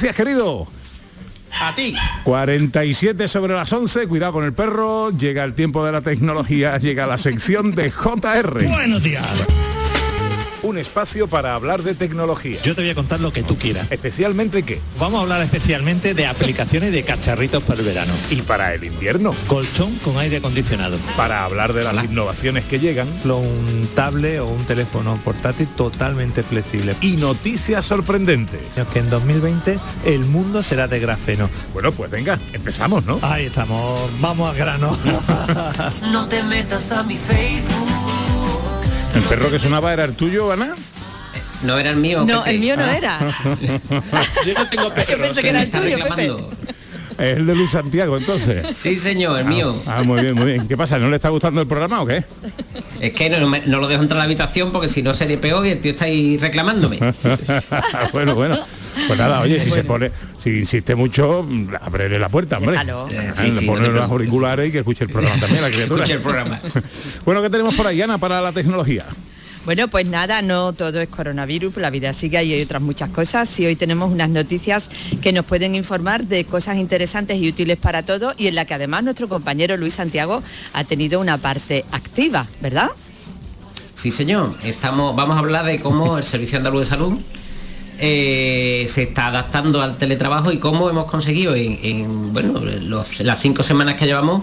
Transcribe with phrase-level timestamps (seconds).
[0.00, 0.68] Gracias, querido.
[1.60, 1.92] A ti.
[2.22, 7.04] 47 sobre las 11, cuidado con el perro, llega el tiempo de la tecnología, llega
[7.04, 8.64] la sección de JR.
[8.68, 9.48] Buenos días.
[10.68, 12.60] Un espacio para hablar de tecnología.
[12.60, 13.90] Yo te voy a contar lo que tú quieras.
[13.90, 14.82] ¿Especialmente qué?
[14.98, 18.12] Vamos a hablar especialmente de aplicaciones de cacharritos para el verano.
[18.28, 19.34] ¿Y para el invierno?
[19.46, 20.98] Colchón con aire acondicionado.
[21.16, 23.08] Para hablar de las innovaciones que llegan.
[23.24, 26.94] Un tablet o un teléfono portátil totalmente flexible.
[27.00, 28.60] Y noticias sorprendentes.
[28.92, 31.48] Que en 2020 el mundo será de grafeno.
[31.72, 33.18] Bueno, pues venga, empezamos, ¿no?
[33.22, 34.98] Ahí estamos, vamos a grano.
[36.12, 38.07] No te metas a mi Facebook.
[39.14, 40.74] ¿El perro que sonaba era el tuyo, Ana?
[41.62, 42.24] No era el mío.
[42.26, 42.50] No, Pepe.
[42.54, 43.18] el mío no era.
[44.46, 45.10] Yo no tengo perro.
[45.10, 46.32] Yo pensé que era el tuyo, Pepe.
[47.18, 48.64] Es el de Luis Santiago, entonces.
[48.76, 49.82] Sí, señor, el mío.
[49.86, 50.68] Ah, muy bien, muy bien.
[50.68, 51.00] ¿Qué pasa?
[51.00, 52.22] ¿No le está gustando el programa o qué?
[53.00, 55.70] Es que no, lo dejo entrar a la habitación porque si no sería peor y
[55.70, 56.98] el tío está ahí reclamándome.
[58.12, 58.58] bueno, bueno.
[59.08, 61.48] Pues nada, oye, si se pone, si insiste mucho,
[61.80, 62.76] abrele la puerta, hombre.
[62.76, 65.70] Eh, sí, sí, ponle no te los auriculares y que escuche el programa también, la
[65.70, 66.04] criatura.
[66.04, 66.58] Escuche el programa.
[67.24, 69.04] bueno, ¿qué tenemos por ahí, Ana, para la tecnología?
[69.64, 73.58] Bueno, pues nada, no todo es coronavirus, la vida sigue y hay otras muchas cosas.
[73.60, 74.90] Y hoy tenemos unas noticias
[75.22, 78.74] que nos pueden informar de cosas interesantes y útiles para todos y en la que
[78.74, 80.42] además nuestro compañero Luis Santiago
[80.74, 82.90] ha tenido una parte activa, ¿verdad?
[83.94, 84.54] Sí, señor.
[84.64, 87.18] Estamos, vamos a hablar de cómo el Servicio Andaluz de Salud
[87.98, 93.40] eh, se está adaptando al teletrabajo y cómo hemos conseguido en, en, bueno, los- las
[93.40, 94.42] cinco semanas que llevamos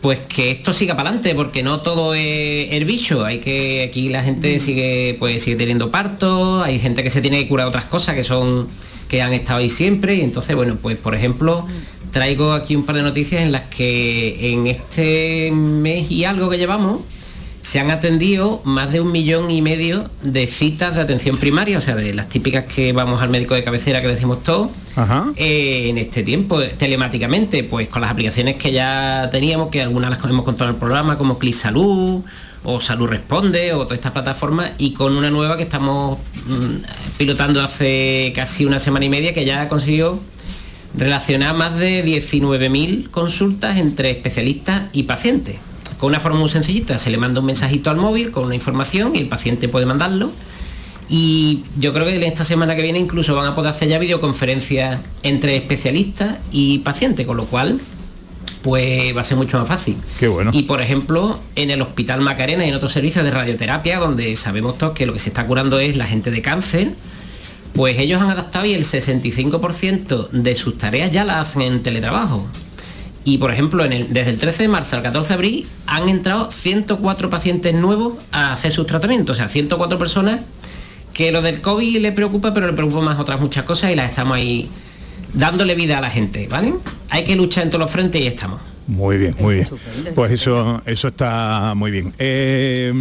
[0.00, 3.22] pues que esto siga para adelante porque no todo es el bicho.
[3.24, 7.42] Hay que aquí la gente sigue pues sigue teniendo partos hay gente que se tiene
[7.42, 8.66] que curar otras cosas que son
[9.08, 10.14] que han estado ahí siempre.
[10.14, 11.66] Y entonces bueno pues por ejemplo
[12.12, 16.56] traigo aquí un par de noticias en las que en este mes y algo que
[16.56, 17.02] llevamos
[17.62, 21.80] se han atendido más de un millón y medio de citas de atención primaria, o
[21.80, 24.70] sea, de las típicas que vamos al médico de cabecera que decimos todos,
[25.36, 30.10] eh, en este tiempo, eh, telemáticamente, pues con las aplicaciones que ya teníamos, que algunas
[30.10, 32.22] las hemos contado en el programa, como Clic Salud,
[32.62, 37.62] o Salud Responde, o todas estas plataformas, y con una nueva que estamos mm, pilotando
[37.62, 40.20] hace casi una semana y media, que ya ha conseguido
[40.96, 45.56] relacionar más de 19.000 consultas entre especialistas y pacientes.
[46.00, 49.14] Con una forma muy sencillita, se le manda un mensajito al móvil con una información
[49.14, 50.32] y el paciente puede mandarlo.
[51.10, 55.00] Y yo creo que esta semana que viene incluso van a poder hacer ya videoconferencias
[55.22, 57.78] entre especialistas y pacientes, con lo cual
[58.62, 59.96] pues va a ser mucho más fácil.
[60.18, 60.50] Qué bueno.
[60.54, 64.78] Y por ejemplo, en el Hospital Macarena y en otros servicios de radioterapia, donde sabemos
[64.78, 66.94] todos que lo que se está curando es la gente de cáncer,
[67.74, 72.46] pues ellos han adaptado y el 65% de sus tareas ya las hacen en teletrabajo.
[73.24, 76.08] Y por ejemplo, en el- desde el 13 de marzo al 14 de abril han
[76.08, 80.40] entrado 104 pacientes nuevos a hacer sus tratamientos, o sea, 104 personas
[81.12, 84.10] que lo del COVID le preocupa, pero le preocupa más otras muchas cosas y las
[84.10, 84.70] estamos ahí
[85.34, 86.74] dándole vida a la gente, ¿vale?
[87.10, 88.60] Hay que luchar en todos los frentes y estamos.
[88.86, 89.68] Muy bien, muy bien.
[90.16, 92.12] Pues eso, eso está muy bien.
[92.18, 92.92] Eh,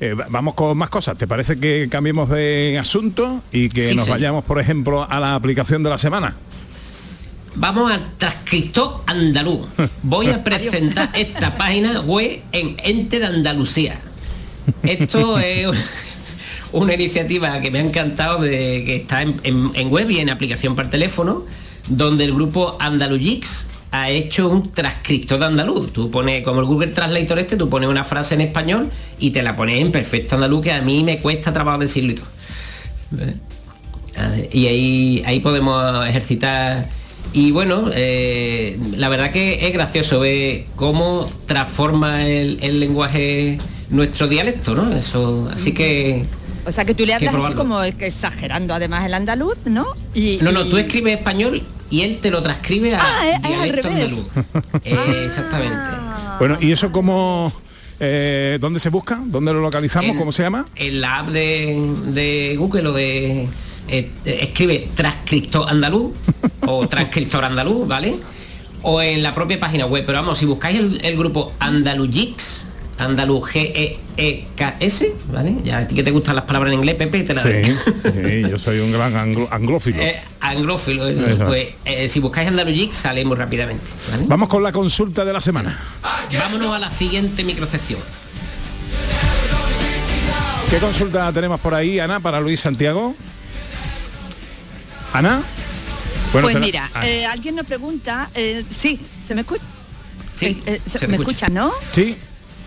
[0.00, 1.18] eh, va- vamos con más cosas.
[1.18, 4.10] ¿Te parece que cambiemos de asunto y que Sí, nos sí.
[4.10, 6.34] vayamos, por ejemplo, a la aplicación de la semana?
[7.54, 9.66] Vamos al transcriptor andaluz.
[10.02, 13.98] Voy a presentar esta página web en Ente de Andalucía.
[14.82, 15.68] Esto es
[16.72, 20.30] una iniciativa que me ha encantado de que está en, en- en web y en
[20.30, 21.44] aplicación para teléfono,
[21.88, 25.92] donde el grupo Andalugix ha hecho un transcriptor de andaluz.
[25.92, 29.42] Tú pones, como el Google Translator este, tú pones una frase en español y te
[29.42, 32.26] la pones en perfecto andaluz, que a mí me cuesta trabajo decirlo y todo.
[33.10, 33.34] ¿Ves?
[34.16, 36.88] A ver, Y ahí, ahí podemos ejercitar.
[37.32, 43.58] Y bueno, eh, la verdad que es gracioso ver cómo transforma el, el lenguaje
[43.90, 44.94] nuestro dialecto, ¿no?
[44.96, 46.24] Eso, así que.
[46.66, 49.86] O sea que tú le hablas así como que exagerando además el andaluz, ¿no?
[50.14, 53.38] Y, No, no, y- tú escribes español y él te lo transcribe a Ah, es-
[53.38, 54.04] es al dialecto revés.
[54.04, 54.26] andaluz.
[54.84, 55.76] Eh, exactamente.
[56.38, 57.52] Bueno, ¿y eso cómo,
[57.98, 59.20] eh, dónde se busca?
[59.24, 60.10] ¿Dónde lo localizamos?
[60.10, 60.66] En- ¿Cómo se llama?
[60.76, 63.48] En la app de, de Google o de...
[63.88, 66.12] eh, escribe transcriptor andaluz
[66.66, 68.16] o transcriptor andaluz, ¿vale?
[68.82, 70.04] O en la propia página web.
[70.04, 72.68] Pero vamos, si buscáis el, el grupo Andalugix,
[72.98, 75.56] Andaluz G-E-E-K-S, ¿vale?
[75.64, 77.50] Ya a ti que te gustan las palabras en inglés, Pepe, te la Sí,
[78.12, 80.02] sí, yo soy un gran anglo- anglófilo.
[80.02, 81.26] Eh, anglófilo, eso.
[81.26, 81.46] Eso.
[81.46, 83.84] Pues eh, si buscáis Andalugix sale muy rápidamente.
[84.10, 84.24] ¿vale?
[84.26, 85.78] Vamos con la consulta de la semana.
[86.38, 88.00] Vámonos a la siguiente microsección.
[90.70, 93.14] ¿Qué consulta tenemos por ahí, Ana, para Luis Santiago?
[95.12, 95.42] ¿Ana?
[96.32, 99.62] Bueno, pues mira, ah, eh, alguien nos pregunta, eh, sí, se me escucha.
[100.34, 101.48] Sí, Eh, eh, se- me escucha.
[101.48, 101.70] ¿no?
[101.92, 102.16] sí,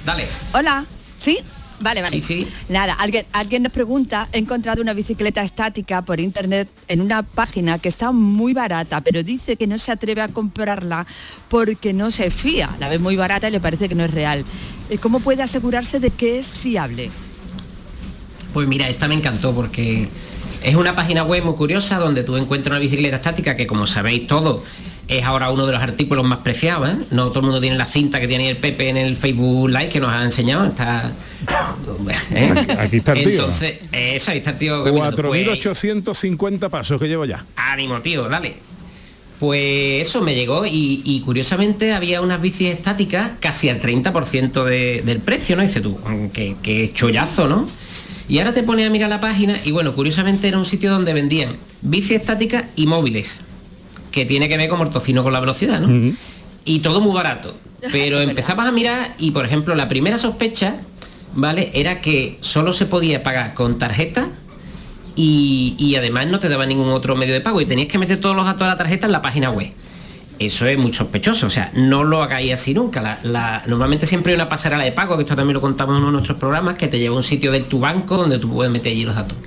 [0.06, 0.28] Dale.
[0.54, 0.86] Hola,
[1.20, 1.40] ¿sí?
[1.80, 2.22] Vale, vale.
[2.22, 2.48] Sí, sí.
[2.70, 7.80] Nada, alguien, alguien nos pregunta, he encontrado una bicicleta estática por internet en una página
[7.80, 11.08] que está muy barata, pero dice que no se atreve a comprarla
[11.50, 12.70] porque no se fía.
[12.80, 14.46] La ve muy barata y le parece que no es real.
[15.02, 17.10] ¿Cómo puede asegurarse de que es fiable?
[18.54, 20.08] Pues mira, esta me encantó porque
[20.66, 24.28] es una página web muy curiosa donde tú encuentras una bicicleta estática que como sabéis
[24.28, 24.62] todos
[25.08, 26.96] es ahora uno de los artículos más preciados, ¿eh?
[27.12, 29.90] No todo el mundo tiene la cinta que tiene el Pepe en el Facebook Live
[29.90, 30.66] que nos ha enseñado.
[30.66, 31.12] Está.
[32.32, 32.54] ¿eh?
[32.80, 33.30] Aquí está el tío.
[33.42, 34.84] Entonces, eso, ahí está el tío.
[34.84, 35.22] caminando.
[35.28, 37.46] Pues, 4.850 pasos que llevo ya.
[37.56, 38.56] ánimo, tío, dale.
[39.40, 45.02] Pues eso me llegó y, y curiosamente había unas bicis estáticas casi al 30% de-
[45.06, 45.62] del precio, ¿no?
[45.62, 46.00] Dice tú,
[46.32, 47.68] que, que chollazo, ¿no?
[48.28, 51.14] Y ahora te pones a mirar la página y bueno, curiosamente era un sitio donde
[51.14, 53.38] vendían bicis estáticas y móviles,
[54.12, 56.14] que tiene que ver como el tocino con la velocidad, ¿no?
[56.66, 57.56] Y todo muy barato.
[57.92, 60.76] Pero empezabas a mirar y, por ejemplo, la primera sospecha,
[61.36, 61.72] ¿vale?
[61.76, 64.28] Era que solo se podía pagar con tarjeta
[65.16, 68.20] y, y además no te daba ningún otro medio de pago y tenías que meter
[68.20, 69.72] todos los datos de la tarjeta en la página web.
[70.38, 73.20] Eso es muy sospechoso, o sea, no lo hagáis así nunca.
[73.24, 76.08] La- normalmente siempre hay una pasarela de pago, que esto también lo contamos en uno
[76.08, 78.72] de nuestros programas, que te lleva a un sitio de tu banco donde tú puedes
[78.72, 79.38] meter allí los datos.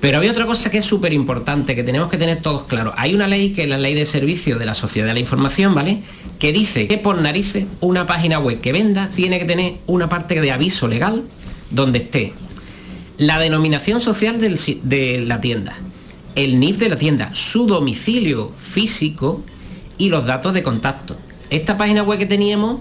[0.00, 2.92] Pero había otra cosa que es súper importante, que tenemos que tener todos claros.
[2.96, 5.76] Hay una ley que es la ley de servicio de la sociedad de la información,
[5.76, 6.02] ¿vale?
[6.40, 10.40] Que dice que por narices una página web que venda tiene que tener una parte
[10.40, 11.22] de aviso legal
[11.70, 12.32] donde esté
[13.18, 15.76] la denominación social del de la tienda,
[16.34, 19.44] el NIF de la tienda, su domicilio físico
[20.02, 21.16] y los datos de contacto.
[21.50, 22.80] Esta página web que teníamos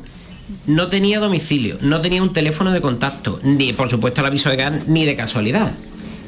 [0.66, 4.56] no tenía domicilio, no tenía un teléfono de contacto, ni por supuesto el aviso de
[4.56, 5.72] gas, ni de casualidad.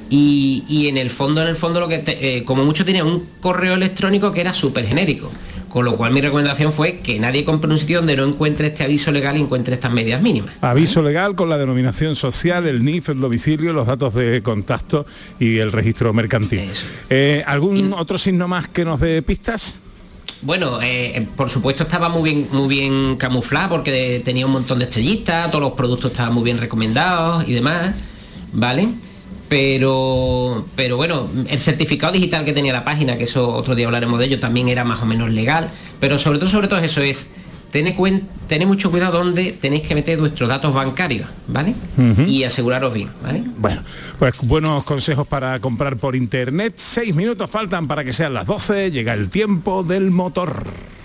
[0.10, 3.04] Y, y en el fondo, en el fondo, lo que te- eh, como mucho tenía
[3.04, 5.32] un correo electrónico que era súper genérico.
[5.70, 8.84] Con lo cual mi recomendación fue que nadie compre un sitio donde no encuentre este
[8.84, 10.54] aviso legal y encuentre estas medidas mínimas.
[10.62, 15.08] Aviso legal con la denominación social, el NIF, el domicilio, los datos de contacto
[15.40, 16.70] y el registro mercantil.
[17.10, 19.80] Eh, ¿Algún otro signo más que nos dé pistas?
[20.44, 24.86] Bueno, eh, por supuesto estaba muy bien, muy bien camuflado porque tenía un montón de
[24.86, 27.96] estrellitas, todos los productos estaban muy bien recomendados y demás,
[28.52, 28.90] ¿vale?
[29.48, 34.20] Pero, pero bueno, el certificado digital que tenía la página, que eso otro día hablaremos
[34.20, 35.70] de ello, también era más o menos legal.
[36.02, 37.32] Pero sobre todo, sobre todo eso es,
[37.74, 41.74] tened, mucho cuidado donde tenéis que meter vuestros datos bancarios, ¿vale?
[42.28, 43.44] Y aseguraros bien, ¿vale?
[43.58, 43.82] Bueno,
[44.20, 46.76] pues buenos consejos para comprar por internet.
[46.78, 48.92] Seis minutos faltan para que sean las 12.
[48.92, 50.68] Llega el tiempo del motor.